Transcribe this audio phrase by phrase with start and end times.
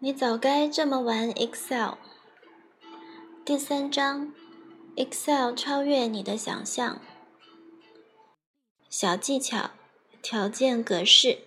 [0.00, 1.94] 你早该这么玩 Excel。
[3.44, 4.32] 第三章
[4.94, 7.00] ，Excel 超越你的想象。
[8.88, 9.72] 小技巧：
[10.22, 11.40] 条件格式。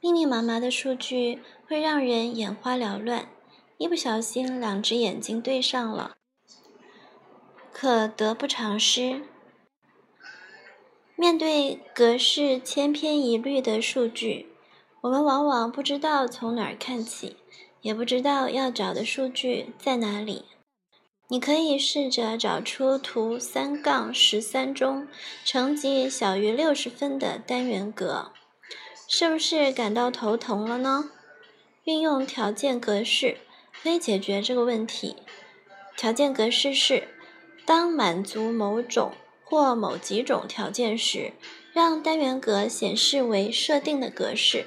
[0.00, 3.28] 密密麻麻的数据会让人眼花缭乱，
[3.76, 6.16] 一不小心两只眼睛对上了，
[7.70, 9.26] 可得不偿失。
[11.14, 14.55] 面对格式千篇一律的数据。
[15.06, 17.36] 我们往往不知道从哪儿看起，
[17.80, 20.46] 也不知道要找的数据在哪里。
[21.28, 25.06] 你可以试着找出图三杠十三中
[25.44, 28.32] 成绩小于六十分的单元格，
[29.06, 31.10] 是不是感到头疼了呢？
[31.84, 33.36] 运用条件格式
[33.84, 35.14] 可以解决这个问题。
[35.96, 37.06] 条件格式是：
[37.64, 39.12] 当满足某种
[39.44, 41.32] 或某几种条件时，
[41.72, 44.66] 让单元格显示为设定的格式。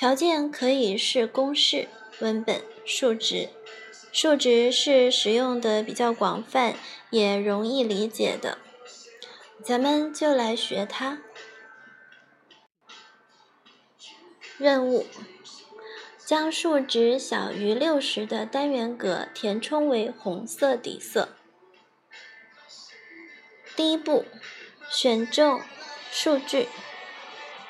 [0.00, 1.86] 条件可以是公式、
[2.20, 3.50] 文本、数值。
[4.10, 6.74] 数值是使用的比较广泛，
[7.10, 8.56] 也容易理解的。
[9.62, 11.18] 咱们就来学它。
[14.56, 15.06] 任务：
[16.24, 21.36] 将数值小于六十的单元格填充为红色底色。
[23.76, 24.24] 第一步，
[24.90, 25.60] 选中
[26.10, 26.68] 数据，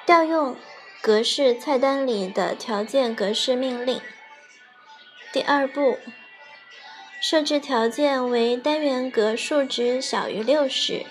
[0.06, 0.54] 调用。
[1.02, 4.02] 格式菜单里的条件格式命令。
[5.32, 5.98] 第二步，
[7.22, 11.06] 设置条件为单元格数值小于六十。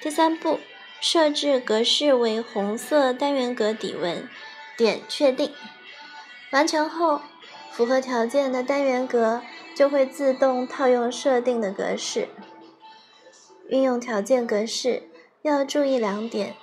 [0.00, 0.58] 第三步，
[1.00, 4.28] 设置格式为红色单元格底纹，
[4.76, 5.54] 点确定。
[6.50, 7.20] 完成后，
[7.70, 9.42] 符合条件的单元格
[9.76, 12.28] 就会自动套用设定的格式。
[13.68, 15.08] 运用条件格式
[15.42, 16.56] 要注意两点：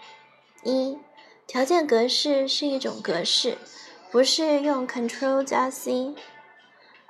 [0.64, 0.98] 一。
[1.48, 3.58] 条件格式是一种格式，
[4.12, 6.16] 不是用 Ctrl 加 C，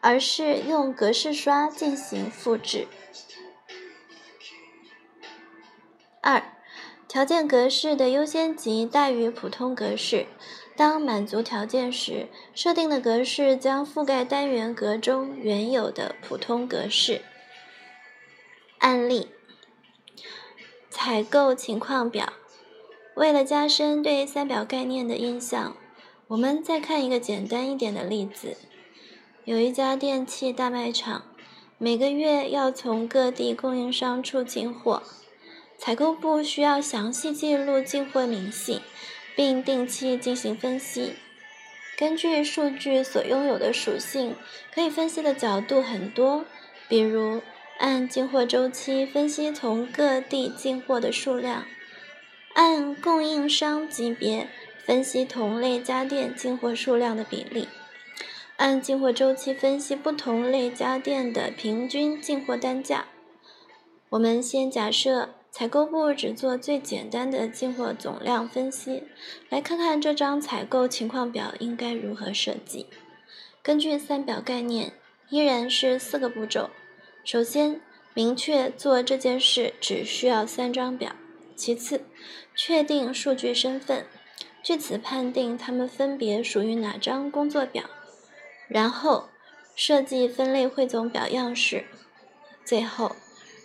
[0.02, 2.88] 而是用格式刷进行复制。
[6.22, 6.44] 二，
[7.08, 10.28] 条件格式的优先级大于普通格式。
[10.76, 17.22] 当满足条件时，设定的格式将覆盖单元格中原有的普通格式。
[18.80, 19.30] 案例：
[20.90, 22.34] 采购情况表。
[23.16, 25.78] 为了加深对三表概念的印象，
[26.28, 28.58] 我们再看一个简单一点的例子。
[29.46, 31.24] 有一家电器大卖场，
[31.78, 35.02] 每个月要从各地供应商处进货，
[35.78, 38.82] 采购部需要详细记录进货明细，
[39.34, 41.14] 并定期进行分析。
[41.98, 44.36] 根据数据所拥有的属性，
[44.74, 46.44] 可以分析的角度很多，
[46.90, 47.42] 比如
[47.78, 51.64] 按进货周期分析从各地进货的数量。
[52.56, 54.48] 按供应商级别
[54.86, 57.68] 分析同类家电进货数量的比例，
[58.56, 63.08] 按进货周期分析不同类家电的平均进货单价。
[64.08, 69.04] 我们先假设采购部只做最简单的进货总量分析，
[69.50, 72.88] 来看看这张采购情况表应该如何设计。
[73.62, 74.94] 根据三表概念，
[75.30, 76.70] 依然是四个步骤。
[77.26, 77.82] 首先，
[78.14, 81.14] 明确做这件事只需要三张表。
[81.56, 82.06] 其次，
[82.56, 84.06] 确定数据身份，
[84.62, 87.86] 据此判定它们分别属于哪张工作表，
[88.68, 89.30] 然后
[89.76, 91.86] 设计分类汇总表样式，
[92.64, 93.16] 最后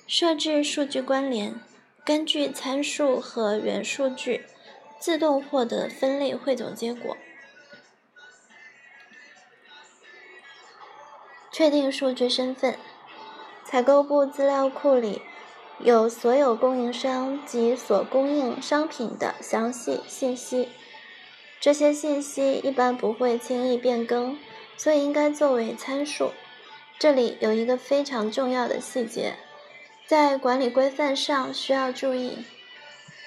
[0.06, 1.60] 设置数据关联，
[2.04, 4.46] 根据参数和原数据
[4.98, 7.16] 自动获得分类汇总结果。
[11.52, 12.78] 确定数据身份，
[13.64, 15.20] 采购部资料库里。
[15.82, 20.68] 有所有供应商及所供应商品的详细信息，
[21.58, 24.36] 这些信息一般不会轻易变更，
[24.76, 26.32] 所以应该作为参数。
[26.98, 29.36] 这里有一个非常重要的细节，
[30.06, 32.44] 在管理规范上需要注意，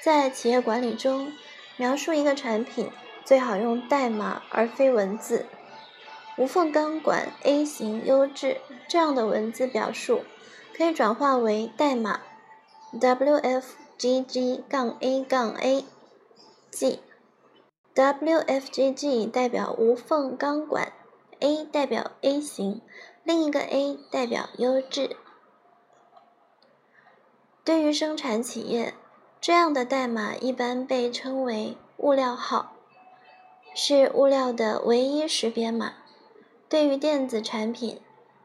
[0.04, 1.34] 在企业管理中，
[1.76, 2.92] 描述一个产品
[3.26, 5.48] 最好用代码而非文字。
[6.38, 8.58] 无缝钢管 A 型优质
[8.88, 10.24] 这样的文字表述
[10.78, 12.22] 可以转化为代码。
[13.00, 15.84] WFGG 杠 A 杠 A
[17.96, 20.94] G，WFGG 代表无缝钢管
[21.40, 22.82] ，A 代表 A 型，
[23.24, 25.18] 另一个 A 代表优质。
[27.64, 28.94] 对于生产企业，
[29.42, 32.74] 这样的代码一般被称为物料号，
[33.74, 35.94] 是物料的唯一识别码。
[36.70, 38.00] 对于电子产品，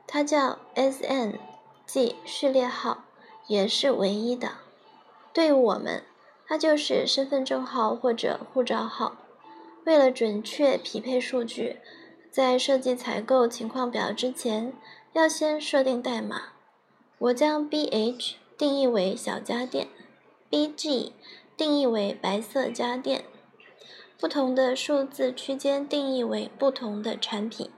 [0.06, 1.38] 它叫 SN，
[1.84, 3.04] 即序列号。
[3.48, 4.52] 也是唯一的。
[5.32, 6.04] 对于我们，
[6.46, 9.16] 它就是身份证号或者护照号。
[9.84, 11.78] 为了准确匹配数据，
[12.30, 14.74] 在设计采购情况表之前，
[15.14, 16.52] 要先设定代码。
[17.18, 19.88] 我将 BH 定义为小家电
[20.50, 21.12] ，BG
[21.56, 23.24] 定义为白色家电，
[24.20, 27.70] 不同的数字区间定义为不同的产品。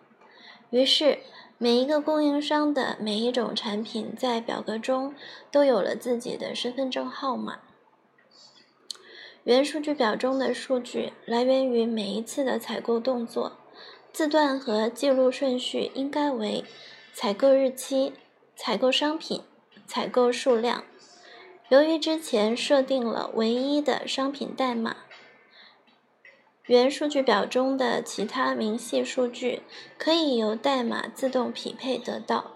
[0.71, 1.21] 于是，
[1.63, 5.15] 每一个供应商的每一种产品在表格中
[5.51, 7.59] 都有了自己的身份证号码。
[9.45, 13.59] 原数据表中的数据来源于每一次的采购动作，
[14.11, 16.65] 字段和记录顺序应该为
[17.13, 18.15] 采购日期、
[18.57, 19.43] 采购商品、
[19.87, 20.85] 采购数量。
[21.69, 24.97] 由于之前设定了唯一的商品代码。
[26.71, 29.63] 原数据表中的其他明细数据
[29.99, 32.53] 可以由代码自动匹配得到。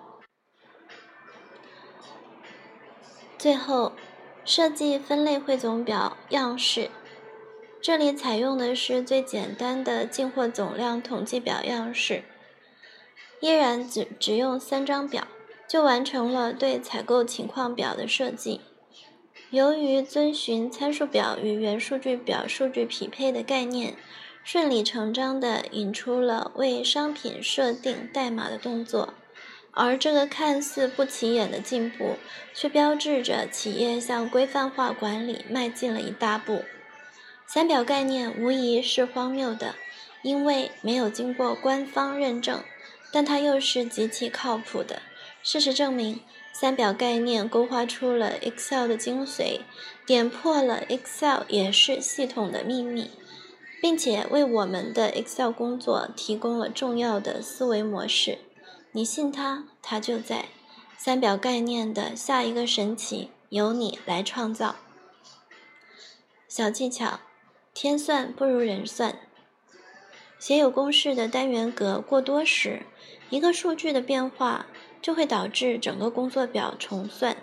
[3.36, 3.90] 最后，
[4.44, 6.90] 设计分类汇总表样式，
[7.82, 12.22] 这里采用的是最简单的进货总量统计表样式，
[13.40, 15.26] 依然只只用三张表
[15.66, 18.60] 就完成了对采购情况表的设计。
[19.50, 23.94] 由于遵循参数表与原数据表数据匹配的概念，
[24.42, 29.14] 顺理成章地引出了为商品设定代码的动作，
[29.70, 32.16] 而这个看似不起眼的进步，
[32.52, 36.64] 却标志着企业向规范化管理迈进了一大步。
[37.46, 39.76] 三表概念无疑是荒谬的，
[40.22, 42.64] 因为没有经过官方认证，
[43.12, 45.02] 但它又是极其靠谱的。
[45.42, 46.20] 事实证明。
[46.54, 49.62] 三表概念勾画出了 Excel 的精髓，
[50.06, 53.10] 点破了 Excel 也是系统的秘密，
[53.82, 58.38] 并且为我们的 Excel 工作提供了重要的思维模式。
[58.92, 60.44] 你信它，它就在。
[60.96, 64.76] 三表概念的下一个神奇由你来创造。
[66.48, 67.18] 小技巧：
[67.74, 69.18] 天算不如人算。
[70.38, 72.82] 写有公式的单元格过多时，
[73.28, 74.66] 一个数据的变化。
[75.04, 77.36] 就会导致整个工作表重算。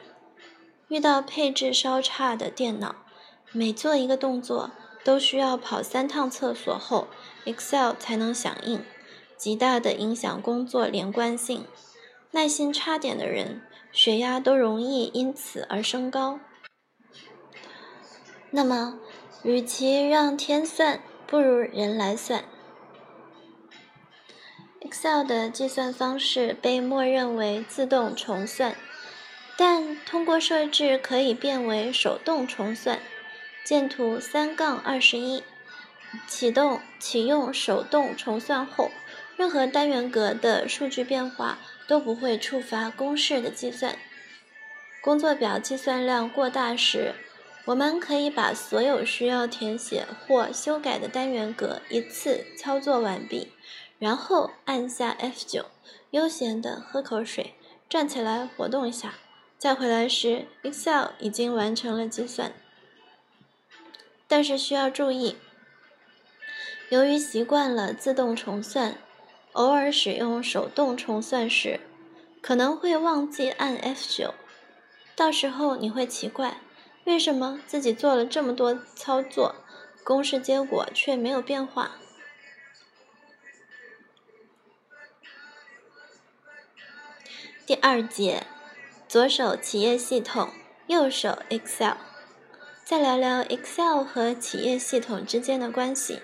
[0.87, 2.95] 遇到配置稍差的电脑，
[3.51, 4.71] 每做一个动作
[5.03, 7.05] 都需要跑三趟厕所后
[7.45, 8.83] ，Excel 才能响应，
[9.37, 11.67] 极大的影响工作连贯性。
[12.31, 13.61] 耐心差点的人，
[13.91, 16.39] 血压都容易因此而升高。
[18.49, 18.97] 那么，
[19.43, 22.43] 与其让天算，不如人来算。
[24.83, 28.75] Excel 的计算方式被默认为自动重算，
[29.55, 32.99] 但通过设置可以变为手动重算。
[33.63, 35.43] 见图三杠二十一，
[36.27, 38.89] 启动启用手动重算后，
[39.37, 43.95] 任何单元格的数据变化都不会触发公式的计算。
[44.99, 47.13] 工作表计算量过大时，
[47.65, 53.51] 我们可以把所有需要填写或修改的单元格一次操作完毕。
[54.01, 55.65] 然后按下 F9，
[56.09, 57.53] 悠闲地喝口水，
[57.87, 59.13] 站起来活动一下，
[59.59, 62.51] 再回来时，Excel 已经完成了计算。
[64.27, 65.37] 但是需要注意，
[66.89, 68.97] 由于习惯了自动重算，
[69.51, 71.79] 偶尔使用手动重算时，
[72.41, 74.31] 可能会忘记按 F9，
[75.15, 76.57] 到时候你会奇怪，
[77.03, 79.57] 为什么自己做了这么多操作，
[80.03, 81.97] 公式结果却没有变化。
[87.71, 88.43] 第二节，
[89.07, 90.49] 左手企业系统，
[90.87, 91.93] 右手 Excel。
[92.83, 96.19] 再聊聊 Excel 和企业系统之间的关系。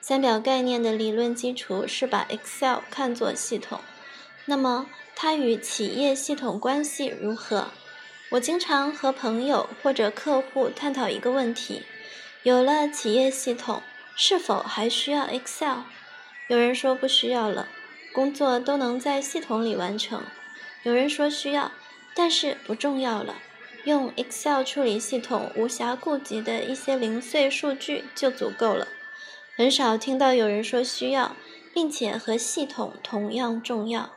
[0.00, 3.80] 三表概念的理论基础是把 Excel 看作系统，
[4.44, 4.86] 那么
[5.16, 7.72] 它与企业系统关系如何？
[8.30, 11.82] 我经常和朋友或者客户探讨一个问题：
[12.44, 13.82] 有了企业系统，
[14.14, 15.78] 是否还需要 Excel？
[16.46, 17.66] 有人说不需要了，
[18.12, 20.22] 工作都能在系统里完成。
[20.82, 21.72] 有人说需要，
[22.14, 23.36] 但是不重要了。
[23.84, 28.86] 用 Excel 处理系统无暇顾及的一些零碎数据就足够了。
[29.56, 31.34] 很少听到有人说需要，
[31.74, 34.10] 并且和系统同样重要。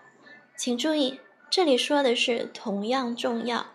[0.58, 3.68] 请注意，这里说的是同样重要。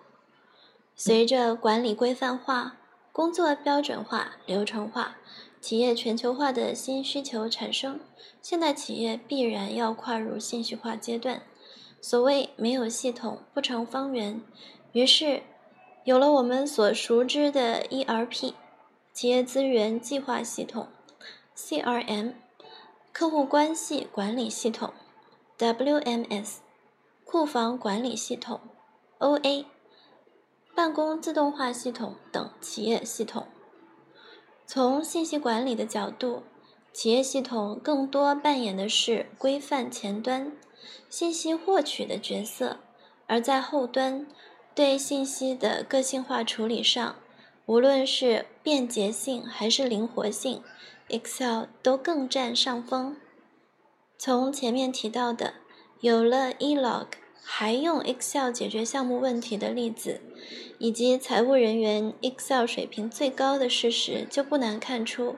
[0.95, 2.77] 随着管理规范化、
[3.13, 5.17] 工作标准化、流程化、
[5.61, 8.01] 企业全球化的新需求产生，
[8.43, 11.43] 现代企业必然要跨入信息化阶段。
[12.01, 14.41] 所谓没有系统不成方圆，
[14.93, 15.43] 于是
[16.05, 18.55] 有了我们所熟知的 ERP
[19.13, 20.89] 企业资源计划系统、
[21.57, 22.35] CRM
[23.13, 24.93] 客户关系管理系统、
[25.59, 26.59] WMS
[27.25, 28.61] 库房管理系统、
[29.19, 29.65] OA
[30.75, 33.49] 办公自动化系统等企业系统。
[34.65, 36.45] 从信息管理的角度，
[36.93, 40.53] 企业系统更多扮演的是规范前端
[41.09, 42.79] 信息获取的角色，
[43.27, 44.27] 而在后端
[44.75, 47.17] 对信息的个性化处理上，
[47.67, 50.63] 无论是便捷性还是灵活性
[51.09, 53.17] ，Excel 都更占上风。
[54.17, 55.55] 从前面提到的
[56.01, 57.07] 有了 E-log
[57.43, 60.21] 还用 Excel 解决项目问题的例子，
[60.79, 65.37] 以及财务人员 Excel 水平最高的事实，就不难看出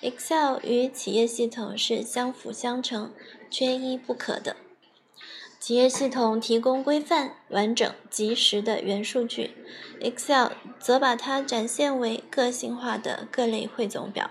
[0.00, 3.12] ，Excel 与企业系统是相辅相成、
[3.50, 4.56] 缺一不可的。
[5.62, 9.52] 企业系统提供规范、完整、及时的元数据
[10.00, 10.48] ，Excel
[10.80, 14.28] 则把它展现为个性化的各类汇总表。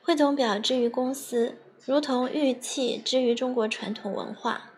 [0.00, 4.70] 汇总表之于公司，如同玉器之于中国传统文化。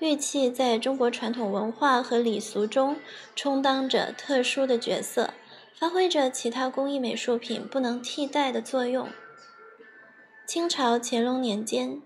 [0.00, 2.98] 玉器在中国传统文化和礼俗中
[3.34, 5.32] 充当着特殊的角色，
[5.74, 9.08] 发挥着其他工艺美术品不能替代的作用。
[10.46, 12.02] 清朝乾隆年间，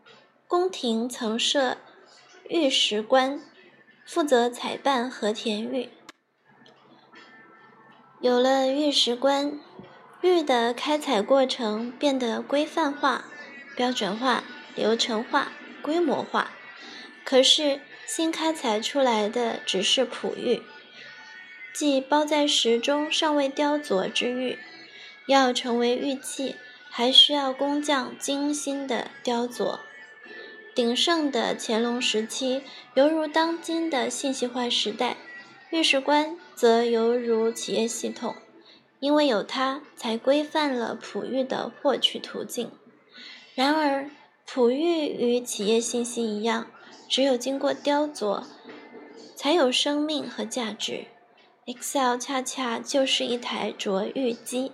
[0.46, 1.78] 宫廷曾设
[2.48, 3.42] 玉石官，
[4.06, 5.90] 负责采办和田玉。
[8.22, 9.60] 有了玉石官，
[10.22, 13.26] 玉的开采过程变得规范化、
[13.76, 15.52] 标准化、流程化、
[15.82, 16.52] 规模化。
[17.22, 20.62] 可是，新开采出来的只是璞玉，
[21.74, 24.58] 即包在石中尚未雕琢之玉。
[25.26, 26.56] 要成为玉器，
[26.88, 29.80] 还需要工匠精心的雕琢。
[30.78, 32.62] 鼎盛的乾隆时期，
[32.94, 35.16] 犹如当今的信息化时代，
[35.70, 38.36] 御史官则犹如企业系统，
[39.00, 42.70] 因为有它，才规范了璞玉的获取途径。
[43.56, 44.08] 然而，
[44.46, 46.68] 璞玉与企业信息一样。
[47.08, 48.44] 只有经过雕琢，
[49.34, 51.06] 才有生命和价值。
[51.64, 54.70] Excel 恰恰就是一台琢玉机，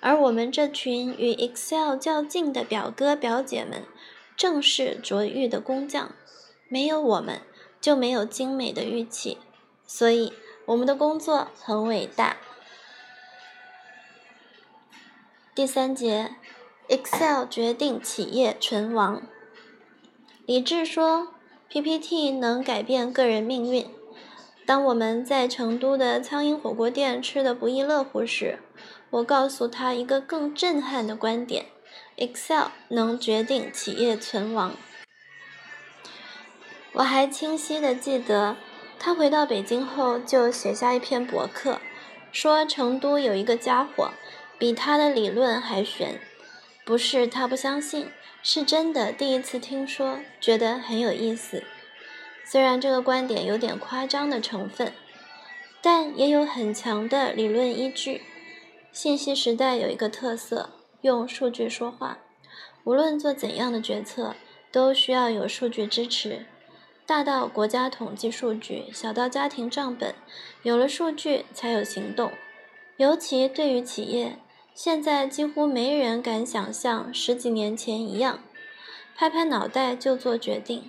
[0.00, 3.84] 而我们这群与 Excel 较劲的表哥表姐们，
[4.38, 6.12] 正是琢玉的工匠。
[6.68, 7.42] 没有我们，
[7.78, 9.36] 就没有精美的玉器，
[9.86, 10.32] 所以
[10.64, 12.38] 我们的工作很伟大。
[15.54, 16.36] 第三节
[16.88, 19.20] ，Excel 决定企业存亡。
[20.46, 21.34] 李志说。
[21.70, 23.90] PPT 能改变个人命运。
[24.64, 28.60] 当我们在成都的苍蝇火锅店吃得不亦乐乎时，
[29.10, 31.66] 我告诉他一个更震撼的观点
[32.18, 34.74] ：Excel 能决定企业存亡。
[36.92, 38.56] 我还清晰的记得，
[38.98, 41.80] 他回到北京后就写下一篇博客，
[42.32, 44.10] 说成都有一个家伙
[44.58, 46.20] 比他的理论还玄。
[46.84, 48.10] 不是他不相信。
[48.40, 51.64] 是真的，第一次听说，觉得很有意思。
[52.44, 54.92] 虽然这个观点有点夸张的成分，
[55.82, 58.22] 但也有很强的理论依据。
[58.92, 60.70] 信息时代有一个特色，
[61.02, 62.18] 用数据说话。
[62.84, 64.34] 无论做怎样的决策，
[64.70, 66.46] 都需要有数据支持。
[67.06, 70.14] 大到国家统计数据，小到家庭账本，
[70.62, 72.32] 有了数据才有行动。
[72.96, 74.38] 尤其对于企业。
[74.74, 78.44] 现在几乎没人敢想象十几年前一样，
[79.16, 80.88] 拍拍脑袋就做决定。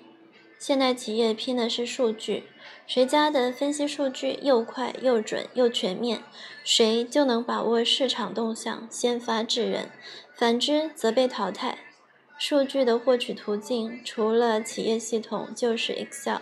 [0.59, 2.43] 现代企业拼的是数据，
[2.85, 6.21] 谁家的分析数据又快又准又全面，
[6.65, 9.89] 谁就能把握市场动向，先发制人。
[10.35, 11.77] 反之则被淘汰。
[12.37, 16.39] 数据的获取途径除了企业系统就是 Excel，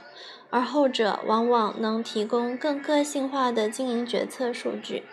[0.49, 5.03] 而后者往往能提供更个性化的经营决策数据。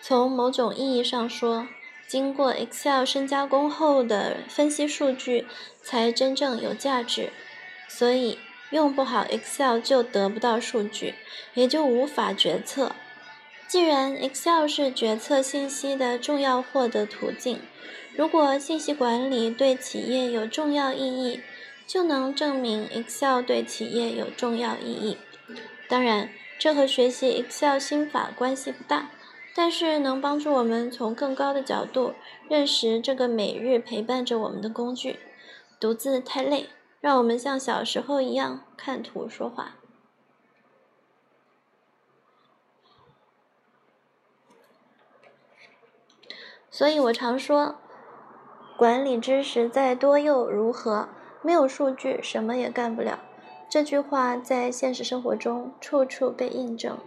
[0.00, 1.68] 从某种意义上说，
[2.06, 5.46] 经过 Excel 深加工后的分析数据
[5.82, 7.30] 才真正有价值。
[7.92, 8.38] 所以，
[8.70, 11.14] 用不好 Excel 就得不到数据，
[11.54, 12.92] 也就无法决策。
[13.66, 17.58] 既然 Excel 是决策信息的重要获得途径，
[18.16, 21.40] 如果信息管理对企业有重要意义，
[21.86, 25.18] 就能证明 Excel 对企业有重要意义。
[25.88, 29.10] 当然，这和学习 Excel 心法关系不大。
[29.52, 32.14] 但是能帮助我们从更高的角度
[32.48, 35.18] 认识这个每日陪伴着我们的工具。
[35.80, 36.68] 读字太累，
[37.00, 39.76] 让我们像小时候一样看图说话。
[46.70, 47.76] 所以我常说，
[48.78, 51.08] 管理知识再多又如何？
[51.42, 53.18] 没有数据，什么也干不了。
[53.68, 56.98] 这句话在现实生活中处处被印证。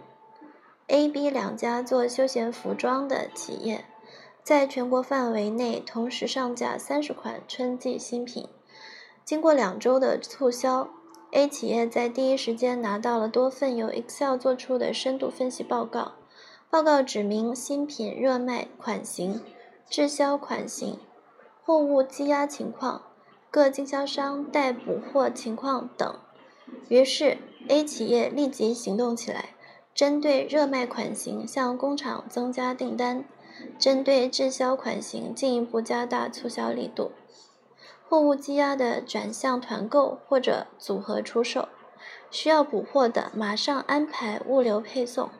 [0.88, 3.84] A、B 两家做休闲服装的企业，
[4.42, 8.48] 在全国范围内同时上架三十款春季新品。
[9.24, 10.90] 经过两周的促销
[11.32, 16.12] ，A 企业在第一时间拿到了多份由 Excel 做出的深度分析报告。
[16.68, 19.40] 报告指明新品热卖款型、
[19.88, 20.98] 滞销款型、
[21.62, 23.02] 货物积压情况、
[23.50, 26.16] 各经销商待补货情况等。
[26.88, 27.38] 于是
[27.68, 29.50] ，A 企业立即行动起来，
[29.94, 33.24] 针对热卖款型向工厂增加订单，
[33.78, 37.12] 针对滞销款型进一步加大促销力度。
[38.06, 41.68] 货物积压的转向团购或者组合出售，
[42.30, 45.30] 需要补货的马上安排物流配送。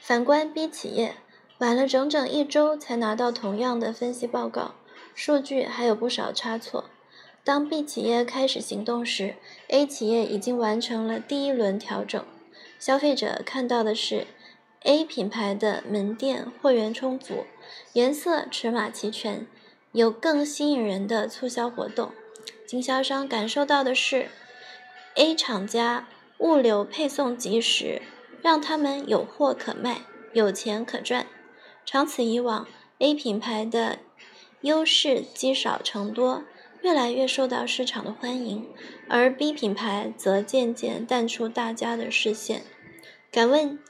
[0.00, 1.14] 反观 B 企业，
[1.58, 4.74] 晚了整整一周才拿到同样的分析报告，
[5.14, 6.86] 数据还有不少差错。
[7.44, 9.36] 当 B 企业开始行动时
[9.68, 12.24] ，A 企业已经完成了第一轮调整。
[12.78, 14.26] 消费者看到的是
[14.82, 17.44] A 品牌的门店货源充足，
[17.92, 19.46] 颜色尺码齐全。
[19.92, 22.12] 有更吸引人的促销活动，
[22.64, 24.28] 经销商感受到的是
[25.16, 26.06] A 厂家
[26.38, 28.00] 物流配送及时，
[28.40, 31.26] 让他们有货可卖，有钱可赚。
[31.84, 32.68] 长此以往
[33.00, 33.98] ，A 品牌的
[34.60, 36.44] 优势积少成多，
[36.82, 38.68] 越来越受到市场的欢迎，
[39.08, 42.62] 而 B 品牌则渐渐淡出大家的视线。
[43.32, 43.80] 敢问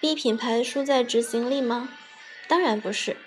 [0.00, 1.90] ，B 品牌输在执行力吗？
[2.48, 3.18] 当然不是。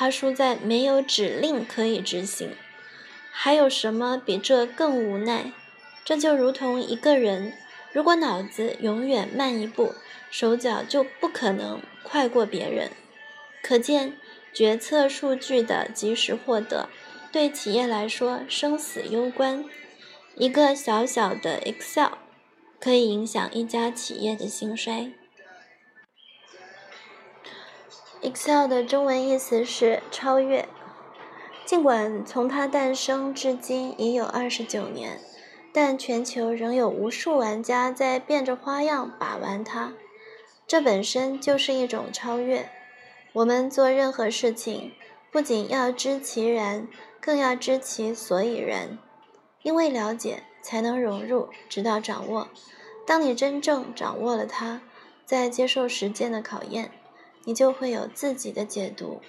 [0.00, 2.52] 他输在没有指令可以执行，
[3.32, 5.50] 还有什么比这更无奈？
[6.04, 7.52] 这就如同一个人，
[7.92, 9.94] 如果脑子永远慢一步，
[10.30, 12.92] 手脚就不可能快过别人。
[13.60, 14.12] 可见，
[14.54, 16.88] 决策数据的及时获得，
[17.32, 19.64] 对企业来说生死攸关。
[20.36, 22.12] 一个小小的 Excel，
[22.78, 25.10] 可以影响一家企业的兴衰。
[28.20, 30.68] Excel 的中文意思是超越。
[31.64, 35.20] 尽管从它诞生至今已有二十九年，
[35.72, 39.92] 但全球仍有无数玩家在变着花样把玩它。
[40.66, 42.68] 这本身就是一种超越。
[43.34, 44.92] 我们做任何事情，
[45.30, 46.88] 不仅要知其然，
[47.20, 48.98] 更要知其所以然。
[49.62, 52.48] 因为了解，才能融入，直到掌握。
[53.06, 54.80] 当你真正掌握了它，
[55.24, 56.90] 再接受实践的考验。
[57.44, 59.20] 你就会有自己的解读。